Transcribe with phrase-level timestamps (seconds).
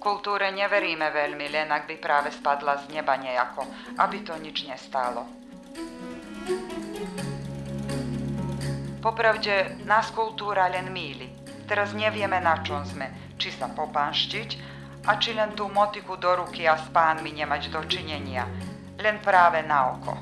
[0.00, 3.68] Kultúre neveríme veľmi, len ak by práve spadla z neba nejako,
[4.00, 5.28] aby to nič nestálo.
[9.04, 11.28] Popravde, nás kultúra len míli.
[11.68, 13.36] Teraz nevieme, na čom sme.
[13.36, 14.50] Či sa popanštiť,
[15.04, 18.44] a či len tú motiku do ruky a s pánmi nemať dočinenia.
[19.00, 20.12] Len práve na oko.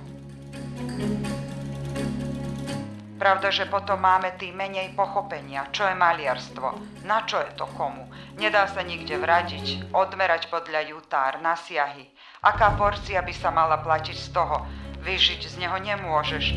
[3.28, 8.08] Pravda, že potom máme tým menej pochopenia, čo je maliarstvo, na čo je to komu.
[8.40, 12.08] Nedá sa nikde vradiť, odmerať podľa jutár, nasiahy.
[12.40, 14.64] Aká porcia by sa mala platiť z toho?
[15.04, 16.56] Vyžiť z neho nemôžeš.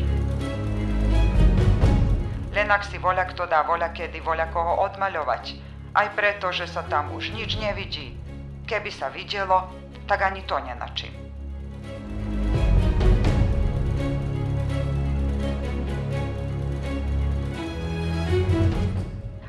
[2.56, 5.44] Len ak si voľa kto dá voľa kedy voľa koho odmaľovať.
[5.92, 8.16] Aj preto, že sa tam už nič nevidí.
[8.64, 9.68] Keby sa videlo,
[10.08, 11.31] tak ani to nenačím.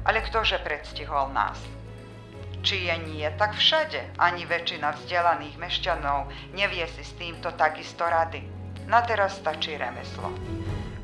[0.03, 1.59] Ale ktože predstihol nás?
[2.63, 4.15] Či je nie, tak všade.
[4.19, 8.43] Ani väčšina vzdelaných mešťanov nevie si s týmto takisto rady.
[8.87, 10.31] Na teraz stačí remeslo.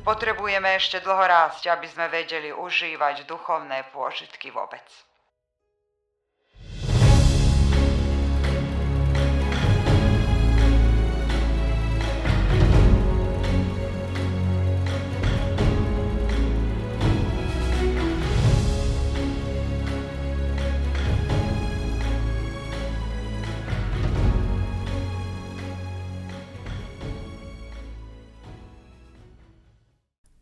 [0.00, 4.84] Potrebujeme ešte dlho rásť, aby sme vedeli užívať duchovné pôžitky vôbec.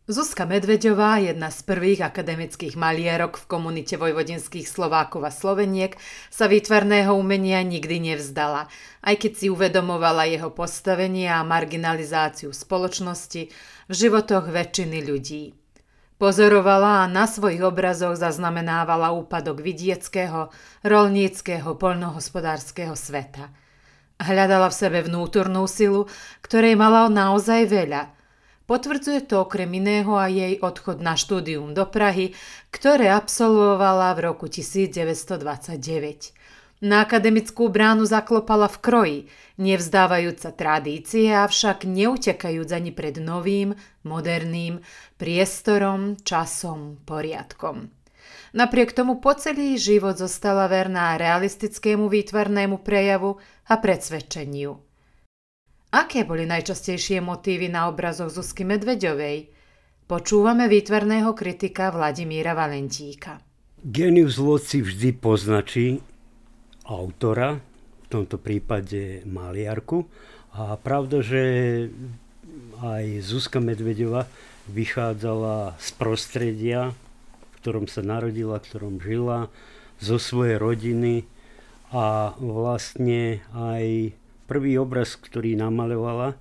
[0.09, 6.01] Zuzka Medveďová, jedna z prvých akademických malierok v komunite vojvodinských Slovákov a Sloveniek,
[6.33, 8.73] sa výtvarného umenia nikdy nevzdala,
[9.05, 13.53] aj keď si uvedomovala jeho postavenie a marginalizáciu spoločnosti
[13.85, 15.53] v životoch väčšiny ľudí.
[16.17, 20.49] Pozorovala a na svojich obrazoch zaznamenávala úpadok vidieckého,
[20.89, 23.53] rolníckého, poľnohospodárskeho sveta.
[24.17, 26.09] Hľadala v sebe vnútornú silu,
[26.41, 28.03] ktorej mala naozaj veľa–
[28.69, 32.37] Potvrdzuje to okrem iného aj jej odchod na štúdium do Prahy,
[32.69, 36.37] ktoré absolvovala v roku 1929.
[36.85, 39.19] Na akademickú bránu zaklopala v kroji,
[39.57, 43.73] nevzdávajúca tradície, avšak neutekajúc ani pred novým,
[44.05, 44.85] moderným
[45.17, 47.89] priestorom, časom, poriadkom.
[48.53, 54.77] Napriek tomu po celý život zostala verná realistickému výtvarnému prejavu a predsvedčeniu–
[55.89, 59.49] Aké boli najčastejšie motívy na obrazoch Zuzky Medveďovej?
[60.05, 63.41] Počúvame výtvarného kritika Vladimíra Valentíka.
[63.81, 65.97] Genius loci vždy poznačí
[66.85, 67.57] autora,
[68.05, 70.05] v tomto prípade maliarku.
[70.53, 71.41] A pravda, že
[72.85, 74.29] aj Zuzka Medvedova
[74.69, 79.49] vychádzala z prostredia, v ktorom sa narodila, v ktorom žila,
[79.97, 81.25] zo svojej rodiny
[81.89, 84.13] a vlastne aj
[84.49, 86.33] Prvý obraz, ktorý namalovala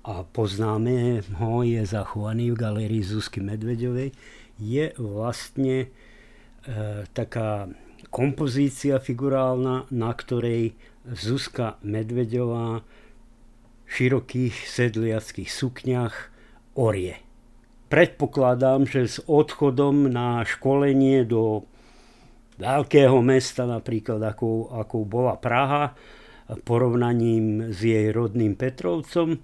[0.00, 4.16] a poznáme ho, je zachovaný v galérii Zuzky Medvedovej,
[4.56, 5.88] je vlastne e,
[7.12, 7.68] taká
[8.08, 10.72] kompozícia figurálna, na ktorej
[11.04, 16.32] Zuzka Medvedová v širokých sedliackých sukniach
[16.80, 17.20] orie.
[17.92, 21.68] Predpokladám, že s odchodom na školenie do
[22.56, 25.92] veľkého mesta, napríklad ako, ako bola Praha,
[26.62, 29.34] porovnaním s jej rodným Petrovcom.
[29.34, 29.38] E,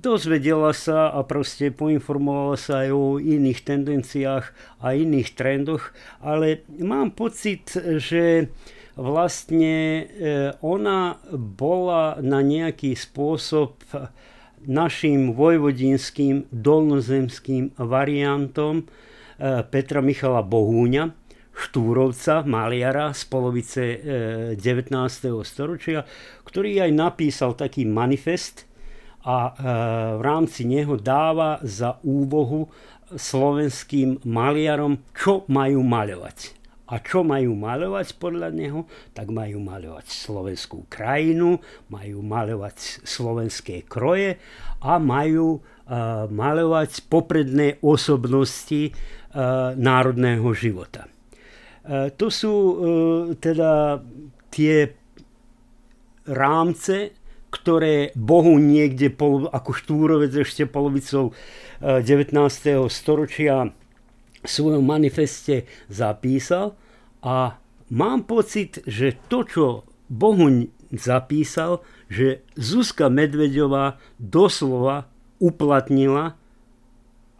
[0.00, 4.46] dozvedela sa a proste poinformovala sa aj o iných tendenciách
[4.80, 5.92] a iných trendoch,
[6.24, 8.48] ale mám pocit, že
[8.96, 10.02] vlastne e,
[10.60, 13.80] ona bola na nejaký spôsob
[14.66, 18.84] našim vojvodinským dolnozemským variantom e,
[19.68, 21.12] Petra Michala Bohúňa,
[21.52, 23.82] Štúrovca, maliara z polovice
[24.56, 24.56] 19.
[24.56, 26.00] E, storočia,
[26.48, 28.64] ktorý aj napísal taký manifest
[29.28, 29.52] a e,
[30.16, 32.72] v rámci neho dáva za úvohu
[33.12, 36.56] slovenským maliarom, čo majú maľovať.
[36.92, 38.84] A čo majú maľovať podľa neho?
[39.16, 41.56] Tak majú maľovať slovenskú krajinu,
[41.88, 44.36] majú maľovať slovenské kroje
[44.84, 48.92] a majú uh, maľovať popredné osobnosti
[49.80, 51.11] národného života.
[51.82, 52.74] E, to sú e,
[53.42, 53.98] teda
[54.54, 54.94] tie
[56.30, 57.18] rámce,
[57.52, 59.12] ktoré Bohu niekde
[59.50, 61.34] ako štúrovec ešte polovicou
[61.82, 62.32] 19.
[62.32, 63.74] E, storočia
[64.42, 66.74] v svojom manifeste zapísal
[67.22, 67.58] a
[67.94, 69.66] mám pocit, že to, čo
[70.10, 75.08] Bohu zapísal, že Zuzka Medvedová doslova
[75.40, 76.36] uplatnila,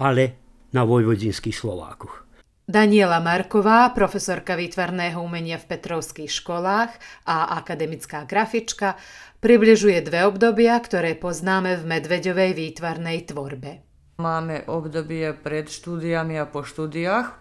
[0.00, 0.24] ale
[0.72, 2.24] na vojvodinských Slovákoch.
[2.70, 6.94] Daniela Marková, profesorka výtvarného umenia v Petrovských školách
[7.26, 8.94] a akademická grafička,
[9.42, 13.82] približuje dve obdobia, ktoré poznáme v Medveďovej výtvarnej tvorbe.
[14.22, 17.34] Máme obdobie pred štúdiami a po štúdiách.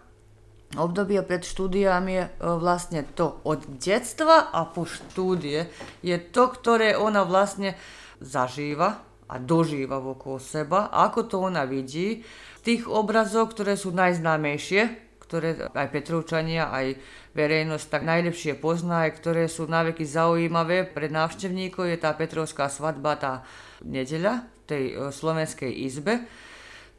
[0.74, 5.70] Obdobie pred štúdiami je vlastne to od detstva a po štúdie
[6.02, 7.78] je to, ktoré ona vlastne
[8.18, 12.26] zažíva a dožíva okolo seba, ako to ona vidí.
[12.66, 17.00] Tých obrazov, ktoré sú najznámejšie, ktoré aj Petrovčania, aj
[17.32, 23.16] verejnosť tak najlepšie pozná, aj ktoré sú naveky zaujímavé pre návštevníkov, je tá Petrovská svadba,
[23.16, 23.40] tá
[23.80, 26.28] nedeľa v tej e, slovenskej izbe.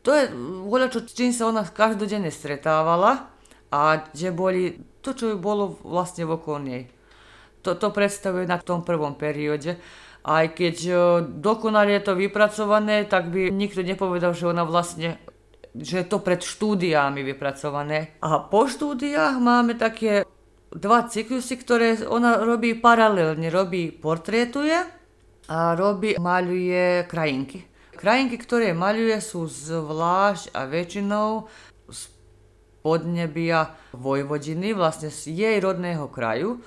[0.01, 0.33] To je
[0.65, 3.29] voľa, čo, čím sa ona každodenne stretávala
[3.69, 6.89] a kde boli to, čo bolo vlastne okolo nej.
[7.61, 9.77] To, to predstavuje na tom prvom perióde.
[10.25, 10.93] Aj keď e,
[11.37, 15.21] dokonale je to vypracované, tak by nikto nepovedal, že ona vlastne
[15.73, 18.17] že je to pred štúdiami vypracované.
[18.21, 20.21] A po štúdiách máme také
[20.69, 23.49] dva cyklusy, ktoré ona robí paralelne.
[23.49, 24.77] Robí portrétuje
[25.49, 27.65] a robí, maľuje krajinky.
[27.93, 31.49] Krajinky, ktoré maľuje, sú zvlášť a väčšinou
[31.89, 32.01] z
[32.83, 36.59] podnebia Vojvodiny, vlastne z jej rodného kraju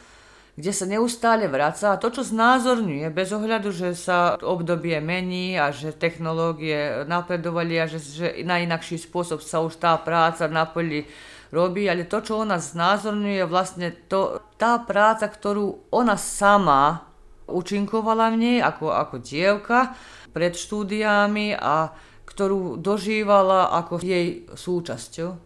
[0.56, 5.68] kde sa neustále vraca a to, čo znázorňuje, bez ohľadu, že sa obdobie mení a
[5.68, 11.04] že technológie napredovali a že, že na inakší spôsob sa už tá práca na poli
[11.52, 17.04] robí, ale to, čo ona znázorňuje, vlastne to, tá práca, ktorú ona sama
[17.46, 19.94] učinkovala v nej ako, ako dievka
[20.32, 21.92] pred štúdiami a
[22.26, 25.45] ktorú dožívala ako jej súčasťou.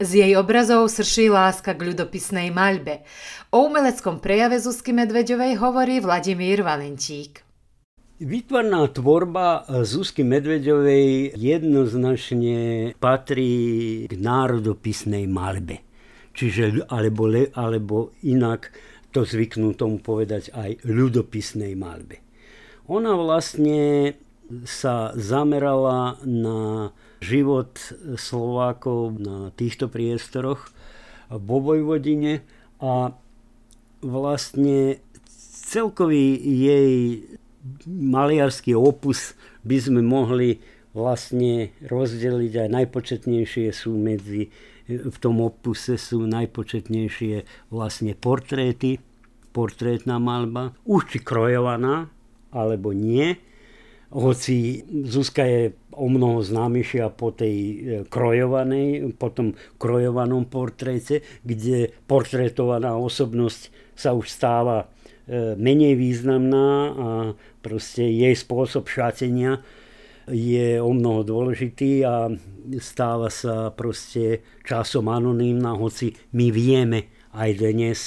[0.00, 3.04] Z jej obrazov srší láska k ľudopisnej maľbe.
[3.52, 7.44] O umeleckom prejave Zuzky Medveďovej hovorí Vladimír Valentík.
[8.16, 12.56] Výtvarná tvorba Zuzky Medveďovej jednoznačne
[12.96, 15.84] patrí k národopisnej malbe.
[16.32, 18.72] Čiže, alebo, alebo inak
[19.12, 22.24] to zvyknú tomu povedať aj ľudopisnej malbe.
[22.88, 24.16] Ona vlastne
[24.64, 26.88] sa zamerala na
[27.20, 27.76] život
[28.16, 30.72] Slovákov na týchto priestoroch
[31.30, 32.42] vo Vojvodine
[32.80, 33.12] a
[34.00, 34.98] vlastne
[35.70, 37.22] celkový jej
[37.86, 40.58] maliarský opus by sme mohli
[40.96, 44.50] vlastne rozdeliť aj najpočetnejšie sú medzi,
[44.90, 48.98] v tom opuse sú najpočetnejšie vlastne portréty,
[49.54, 52.10] portrétna malba, už či krojovaná,
[52.50, 53.38] alebo nie,
[54.10, 57.74] hoci Zuzka je o mnoho známejšia po tej e,
[58.10, 67.08] krojovanej, po tom krojovanom portréte, kde portrétovaná osobnosť sa už stáva e, menej významná a
[67.62, 69.62] proste jej spôsob šatenia
[70.30, 72.30] je o mnoho dôležitý a
[72.78, 77.98] stáva sa proste časom anonimná, hoci my vieme aj dnes,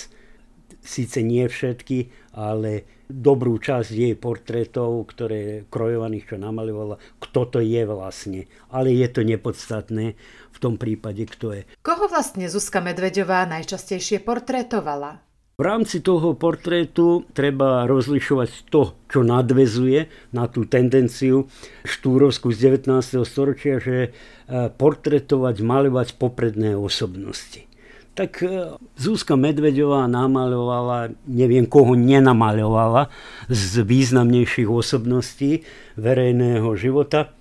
[0.83, 7.85] síce nie všetky, ale dobrú časť jej portrétov, ktoré krojovaných, čo namalovala, kto to je
[7.85, 8.49] vlastne.
[8.73, 10.17] Ale je to nepodstatné
[10.49, 11.61] v tom prípade, kto je.
[11.85, 15.21] Koho vlastne Zuzka Medvedová najčastejšie portrétovala?
[15.53, 21.45] V rámci toho portrétu treba rozlišovať to, čo nadvezuje na tú tendenciu
[21.85, 23.21] štúrovskú z 19.
[23.21, 27.69] storočia, že e, portrétovať, malovať popredné osobnosti
[28.13, 33.09] tak e, Zuzka Medvedová namalovala, neviem koho nenamalovala,
[33.49, 35.65] z významnejších osobností
[35.97, 37.33] verejného života.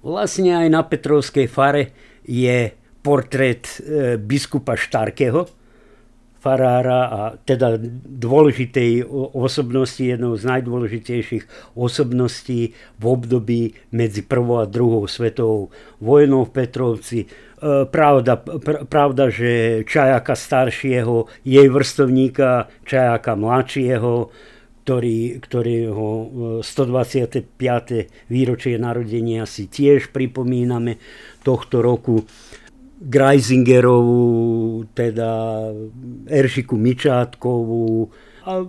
[0.00, 1.92] Vlastne aj na Petrovskej fare
[2.24, 2.72] je
[3.04, 5.57] portrét e, biskupa Štarkého,
[6.38, 9.02] farára a teda dôležitej
[9.34, 17.18] osobnosti, jednou z najdôležitejších osobností v období medzi prvou a druhou svetovou vojnou v Petrovci.
[17.22, 17.26] E,
[17.90, 24.30] pravda, pr- pravda, že Čajaka staršieho, jej vrstovníka Čajaka mladšieho,
[24.88, 26.06] ktorý, ktorého
[26.64, 28.32] 125.
[28.32, 30.96] výročie narodenia si tiež pripomíname
[31.44, 32.24] tohto roku.
[32.98, 35.70] Greisingerovú, teda
[36.26, 38.10] Eršiku Mičátkovú
[38.48, 38.64] a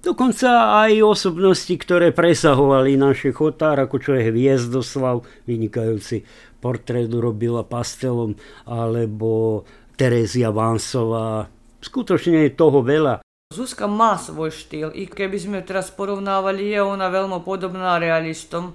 [0.00, 6.24] dokonca aj osobnosti, ktoré presahovali naše chotár, ako čo je Hviezdoslav, vynikajúci
[6.56, 8.32] portrét urobila pastelom,
[8.64, 9.62] alebo
[10.00, 11.52] Terezia Vansová.
[11.84, 13.20] Skutočne je toho veľa.
[13.52, 18.72] Zuzka má svoj štýl i keby sme teraz porovnávali, je ona veľmi podobná realistom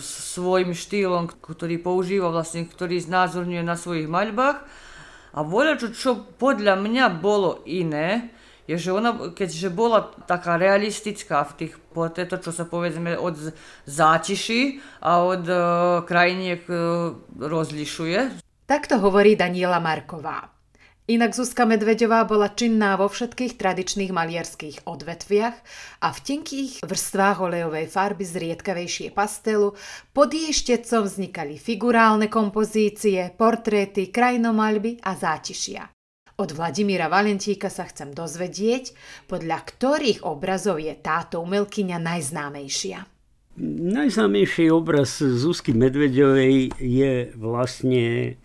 [0.00, 4.64] svojim štýlom, ktorý používa vlastne, ktorý znázorňuje na svojich maľbách.
[5.32, 8.32] A voľa, čo, podľa mňa bolo iné,
[8.68, 13.56] je, že ona, keďže bola taká realistická v tých portrétoch, čo sa povedzme od
[13.88, 15.60] zátiší a od uh,
[16.04, 18.44] krajiniek uh, rozlišuje.
[18.68, 20.57] Takto hovorí Daniela Marková.
[21.08, 25.56] Inak Zuzka Medveďová bola činná vo všetkých tradičných maliarských odvetviach
[26.04, 29.72] a v tenkých vrstvách olejovej farby z riedkavejšie pastelu
[30.12, 35.88] pod jej štecom vznikali figurálne kompozície, portréty, krajinomaľby a zátišia.
[36.44, 38.92] Od Vladimíra Valentíka sa chcem dozvedieť,
[39.32, 43.08] podľa ktorých obrazov je táto umelkyňa najznámejšia.
[43.96, 48.36] Najznámejší obraz Zuzky Medvedovej je vlastne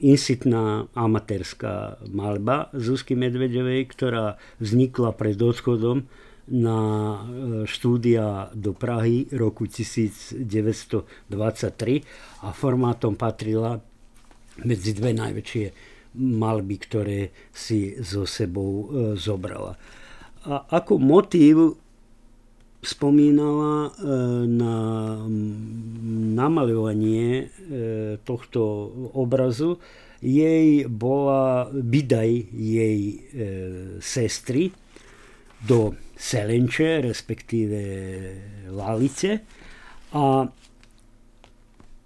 [0.00, 6.08] insitná amatérska malba Zuzky Medvedevej, ktorá vznikla pred odchodom
[6.46, 7.18] na e,
[7.66, 10.40] štúdia do Prahy roku 1923
[12.46, 13.82] a formátom patrila
[14.62, 15.64] medzi dve najväčšie
[16.16, 19.76] malby, ktoré si so sebou e, zobrala.
[20.46, 21.76] A ako motív
[22.86, 24.08] spomínala e,
[24.46, 24.74] na
[26.38, 27.46] namaľovanie e,
[28.22, 28.62] tohto
[29.18, 29.82] obrazu.
[30.22, 33.16] Jej bola bydaj jej e,
[33.98, 34.70] sestry
[35.66, 37.80] do Selenče, respektíve
[38.70, 39.42] Lalice.
[40.14, 40.46] A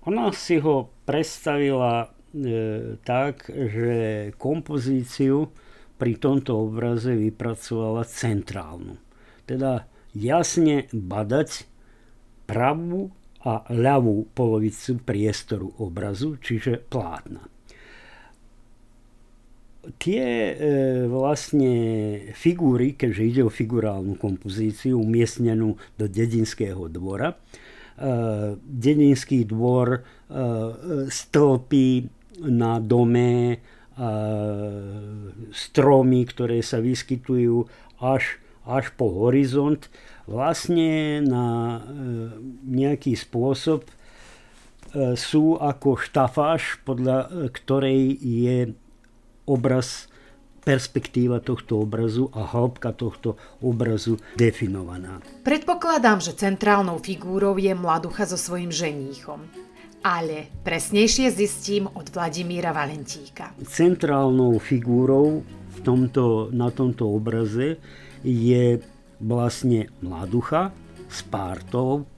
[0.08, 2.08] ona si ho predstavila
[3.02, 5.50] tak, že kompozíciu
[5.98, 8.94] pri tomto obraze vypracovala centrálnu.
[9.44, 11.66] Teda jasne badať
[12.50, 17.40] pravú a ľavú polovicu priestoru obrazu, čiže plátna.
[19.96, 20.54] Tie e,
[21.08, 21.72] vlastne
[22.36, 27.36] figúry, keďže ide o figurálnu kompozíciu umiestnenú do dedinského dvora, e,
[28.60, 30.00] dedinský dvor e,
[31.08, 31.88] stĺpy
[32.44, 33.58] na dome, e,
[35.48, 37.64] stromy, ktoré sa vyskytujú
[38.04, 38.36] až
[38.70, 39.90] až po horizont,
[40.30, 41.80] vlastne na e,
[42.70, 43.92] nejaký spôsob e,
[45.18, 48.58] sú ako štafáž, podľa e, ktorej je
[49.50, 50.06] obraz,
[50.60, 53.34] perspektíva tohto obrazu a hĺbka tohto
[53.64, 55.18] obrazu definovaná.
[55.42, 59.40] Predpokladám, že centrálnou figúrou je mladucha so svojím ženíchom.
[60.00, 63.52] Ale presnejšie zistím od Vladimíra Valentíka.
[63.60, 67.76] Centrálnou figúrou v tomto, na tomto obraze
[68.24, 68.80] je
[69.20, 70.72] vlastne mladucha
[71.10, 72.08] s pártou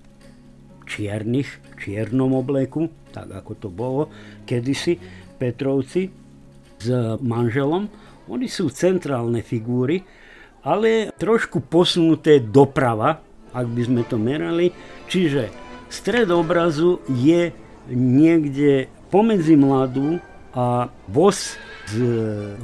[0.86, 1.48] čiernych,
[1.80, 4.02] čiernom obleku, tak ako to bolo
[4.44, 4.98] kedysi
[5.40, 6.12] Petrovci
[6.78, 7.88] s manželom.
[8.30, 10.02] Oni sú centrálne figúry,
[10.62, 13.18] ale trošku posunuté doprava,
[13.50, 14.70] ak by sme to merali.
[15.10, 15.50] Čiže
[15.90, 17.50] stred obrazu je
[17.90, 21.56] niekde pomedzi mladú a voz
[21.88, 21.96] z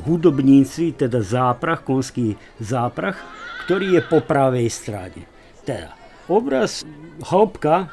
[0.05, 3.17] hudobníci, teda záprach, konský záprach,
[3.65, 5.25] ktorý je po pravej strane.
[5.65, 5.97] Teda
[6.29, 6.85] obraz
[7.25, 7.89] hĺbka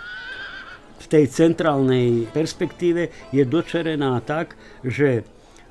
[0.99, 5.23] v tej centrálnej perspektíve je dočerená tak, že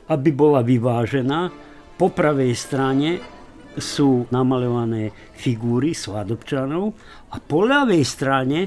[0.09, 1.49] aby bola vyvážená,
[1.97, 3.23] po pravej strane
[3.75, 6.95] sú namalované figúry svadobčanov
[7.31, 8.61] a po ľavej strane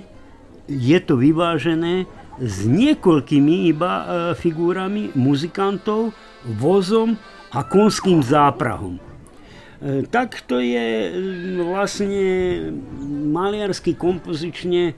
[0.68, 2.04] je to vyvážené
[2.38, 4.06] s niekoľkými iba e,
[4.38, 6.14] figúrami muzikantov,
[6.46, 7.18] vozom
[7.50, 9.02] a konským záprahom.
[9.82, 11.12] E, tak to je e,
[11.66, 12.26] vlastne
[13.34, 14.94] maliarsky kompozične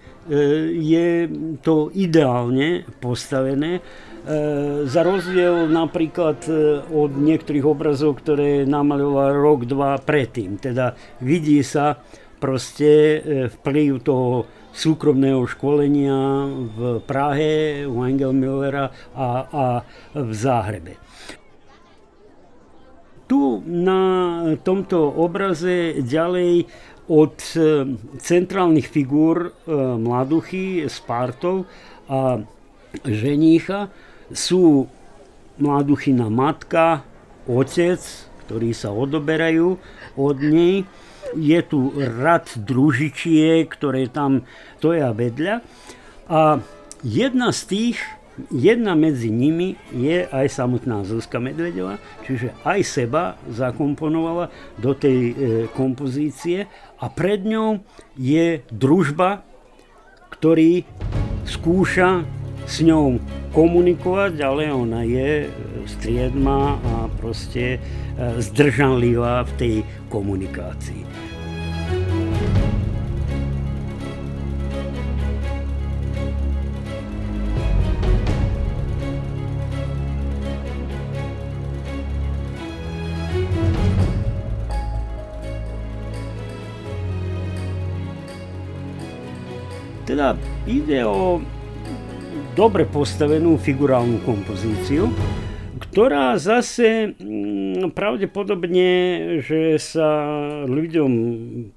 [0.70, 1.26] je
[1.66, 3.82] to ideálne postavené.
[4.86, 6.46] Za rozdiel napríklad
[6.86, 10.62] od niektorých obrazov, ktoré namaloval rok, dva predtým.
[10.62, 11.98] Teda vidí sa
[12.38, 13.26] proste
[13.58, 19.66] vplyv toho súkromného školenia v Prahe u Engelmillera a, a
[20.16, 20.94] v Záhrebe.
[23.30, 24.02] Tu na
[24.66, 26.66] tomto obraze ďalej
[27.10, 27.60] od e,
[28.22, 29.50] centrálnych figúr e,
[29.98, 31.66] mladuchy, Spartov
[32.10, 32.42] a
[33.06, 33.90] ženícha
[34.34, 34.90] sú
[35.58, 37.06] mladuchina matka,
[37.50, 38.02] otec,
[38.46, 39.78] ktorí sa odoberajú
[40.18, 40.86] od nej
[41.36, 44.48] je tu rad družičie, ktoré tam
[44.80, 45.62] stoja vedľa.
[46.30, 46.62] A
[47.02, 47.98] jedna z tých,
[48.54, 55.34] jedna medzi nimi je aj samotná Zuzka Medvedová, čiže aj seba zakomponovala do tej e,
[55.74, 56.70] kompozície
[57.02, 57.84] a pred ňou
[58.16, 59.44] je družba,
[60.30, 60.86] ktorý
[61.44, 62.39] skúša
[62.70, 63.18] s ňou
[63.50, 65.50] komunikovať, ale ona je
[65.90, 67.80] striedma a proste e,
[68.38, 69.76] zdržanlivá v tej
[70.14, 71.02] komunikácii.
[90.06, 90.34] Teda
[90.66, 91.38] ide o
[92.60, 95.08] dobre postavenú figurálnu kompozíciu,
[95.80, 98.92] ktorá zase mm, pravdepodobne,
[99.40, 100.28] že sa
[100.68, 101.12] ľuďom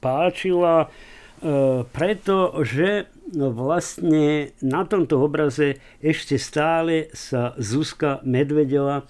[0.03, 9.05] páčila, e, pretože vlastne na tomto obraze ešte stále sa Zuzka Medvedeva e,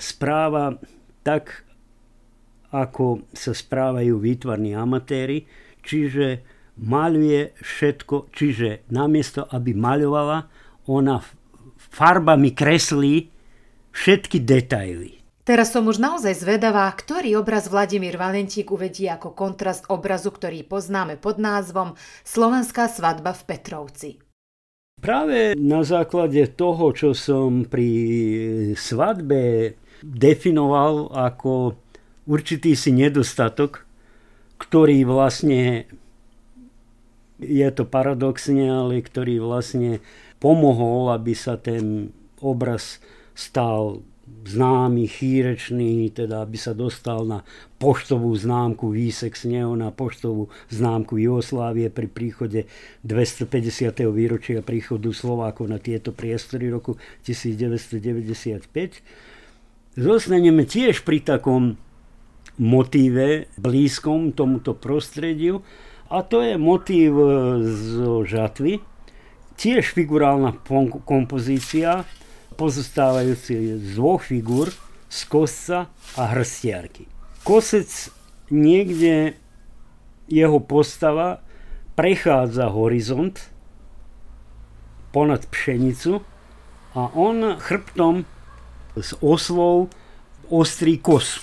[0.00, 0.80] správa
[1.20, 1.68] tak,
[2.72, 5.44] ako sa správajú výtvarní amatéri,
[5.84, 10.50] čiže maľuje všetko, čiže namiesto, aby maľovala,
[10.90, 11.22] ona
[11.94, 13.30] farbami kreslí
[13.94, 15.22] všetky detaily.
[15.44, 21.20] Teraz som už naozaj zvedavá, ktorý obraz Vladimír Valentík uvedí ako kontrast obrazu, ktorý poznáme
[21.20, 24.10] pod názvom Slovenská svadba v Petrovci.
[25.04, 27.92] Práve na základe toho, čo som pri
[28.72, 31.76] svadbe definoval ako
[32.24, 33.84] určitý si nedostatok,
[34.56, 35.84] ktorý vlastne
[37.44, 40.00] je to paradoxne, ale ktorý vlastne
[40.40, 43.00] pomohol, aby sa ten obraz
[43.36, 44.04] stal
[44.44, 47.44] známy, chýrečný, teda aby sa dostal na
[47.80, 52.68] poštovú známku výsek z neho, na poštovú známku Jugoslávie pri príchode
[53.04, 54.04] 250.
[54.12, 58.68] výročia príchodu Slovákov na tieto priestory roku 1995.
[59.96, 61.80] Zostaneme tiež pri takom
[62.60, 65.64] motíve blízkom tomuto prostrediu
[66.14, 67.18] a to je motív
[67.74, 68.78] zo žatvy,
[69.58, 70.54] tiež figurálna
[71.02, 72.06] kompozícia,
[72.54, 74.70] pozostávajúci z dvoch figúr,
[75.10, 77.10] z kosca a hrstiarky.
[77.42, 78.14] Kosec
[78.46, 79.34] niekde
[80.30, 81.42] jeho postava
[81.98, 83.50] prechádza horizont
[85.10, 86.22] ponad pšenicu
[86.94, 88.22] a on chrbtom
[88.94, 89.90] s oslou
[90.46, 91.42] ostrí kosu.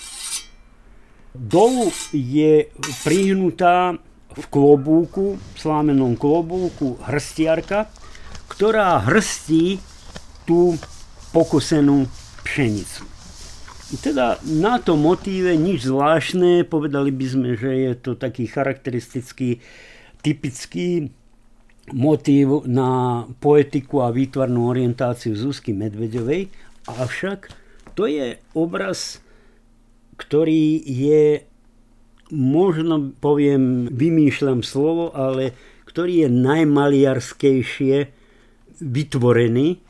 [1.36, 2.68] Dolu je
[3.04, 4.00] prihnutá
[4.36, 7.88] v klobúku, v slámenom klobúku hrstiarka,
[8.48, 9.80] ktorá hrstí
[10.44, 10.76] tú
[11.32, 12.04] pokosenú
[12.44, 13.08] pšenicu.
[14.00, 19.60] Teda na to motíve nič zvláštne, povedali by sme, že je to taký charakteristický,
[20.24, 21.12] typický
[21.92, 26.48] motív na poetiku a výtvarnú orientáciu Zuzky Medvedovej,
[26.88, 27.52] avšak
[27.92, 29.20] to je obraz,
[30.16, 31.44] ktorý je,
[32.32, 35.52] možno poviem, vymýšľam slovo, ale
[35.84, 37.96] ktorý je najmaliarskejšie
[38.80, 39.84] vytvorený,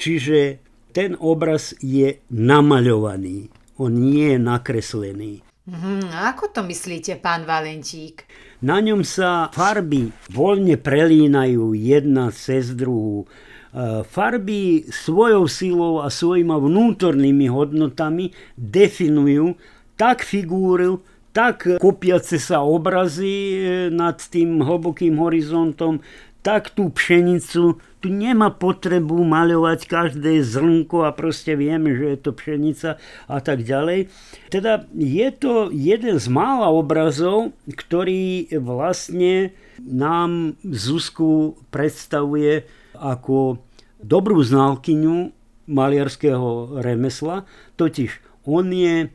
[0.00, 0.64] čiže
[0.96, 5.32] ten obraz je namaľovaný, on nie je nakreslený.
[5.68, 8.24] Hmm, ako to myslíte, pán Valentík?
[8.64, 13.28] Na ňom sa farby voľne prelínajú jedna cez druhú.
[13.28, 19.60] E, farby svojou silou a svojimi vnútornými hodnotami definujú
[20.00, 21.04] tak figúru,
[21.38, 23.58] tak kopiace sa obrazy e,
[23.94, 26.02] nad tým hlbokým horizontom,
[26.42, 32.30] tak tú pšenicu, tu nemá potrebu maľovať každé zrnko a proste vieme, že je to
[32.34, 32.98] pšenica
[33.30, 34.10] a tak ďalej.
[34.50, 42.66] Teda je to jeden z mála obrazov, ktorý vlastne nám Zuzku predstavuje
[42.98, 43.62] ako
[44.02, 45.30] dobrú znalkyňu
[45.70, 47.46] maliarského remesla,
[47.78, 49.12] totiž on je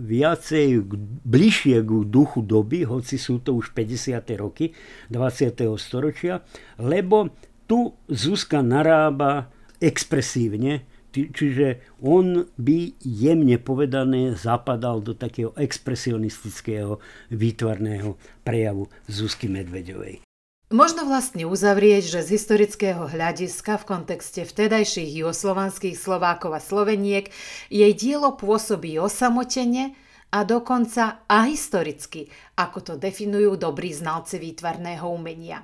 [0.00, 0.88] viacej
[1.26, 4.24] bližšie k duchu doby, hoci sú to už 50.
[4.40, 4.72] roky
[5.12, 5.52] 20.
[5.76, 6.40] storočia,
[6.80, 7.32] lebo
[7.68, 9.52] tu Zuzka narába
[9.82, 16.96] expresívne, čiže on by jemne povedané zapadal do takého expresionistického
[17.28, 20.24] výtvarného prejavu Zuzky Medvedovej.
[20.72, 27.28] Možno vlastne uzavrieť, že z historického hľadiska v kontexte vtedajších juhoslovanských Slovákov a Sloveniek
[27.68, 29.92] jej dielo pôsobí osamotene
[30.32, 35.60] a dokonca ahistoricky, ako to definujú dobrí znalci výtvarného umenia.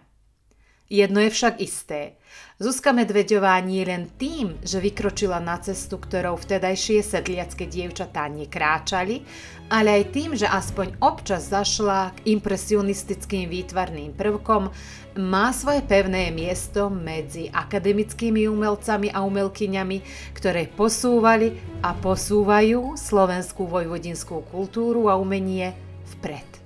[0.89, 2.17] Jedno je však isté.
[2.57, 9.21] Zuzka Medveďová nie len tým, že vykročila na cestu, ktorou vtedajšie sedliacké dievčatá nekráčali,
[9.69, 14.73] ale aj tým, že aspoň občas zašla k impresionistickým výtvarným prvkom,
[15.21, 19.99] má svoje pevné miesto medzi akademickými umelcami a umelkyňami,
[20.33, 21.53] ktoré posúvali
[21.85, 25.77] a posúvajú slovenskú vojvodinskú kultúru a umenie
[26.17, 26.58] vpred.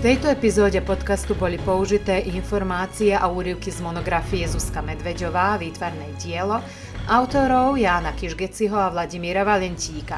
[0.00, 6.56] V tejto epizóde podcastu boli použité informácie a úryvky z monografie Zuzka Medveďová, výtvarné dielo,
[7.04, 10.16] autorov Jána Kižgeciho a Vladimíra Valentíka.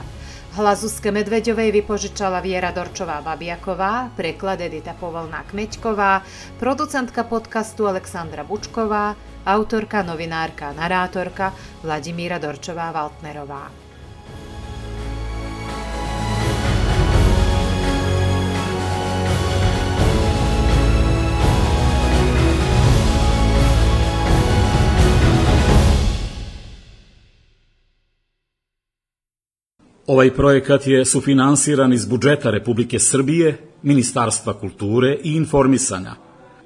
[0.54, 6.22] Hlas Zuzke Medveďovej vypožičala Viera Dorčová-Babiaková, preklad Edita Povolná Kmeďková,
[6.62, 11.50] producentka podcastu Alexandra Bučková, autorka, novinárka narátorka
[11.82, 13.81] Vladimíra Dorčová-Valtnerová.
[30.12, 36.12] Ovaj projekat je sufinansiran iz budžeta Republike Srbije, Ministarstva kulture i informisanja.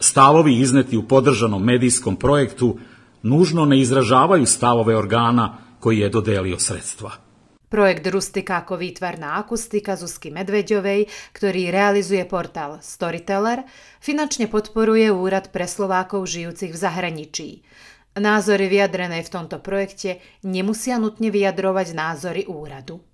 [0.01, 2.79] Stavovi izneti u podržanom medijskom projektu
[3.23, 7.13] nužno ne izražavaju stavove organa koji je dodelio sredstva.
[7.69, 13.63] Projekt Rustika ako výtvarná akustika Zuzky Medveďovej, ktorý realizuje portál Storyteller,
[14.03, 17.63] finančne podporuje Úrad pre Slovákov žijúcich v zahraničí.
[18.19, 23.06] Názory vyjadrené v tomto projekte nemusia nutne vyjadrovať názory úradu.